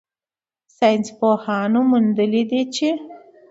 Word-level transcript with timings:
ساینسپوهانو 0.77 1.79
موندلې 1.89 2.43
ده 2.49 2.61
چې 2.75 2.89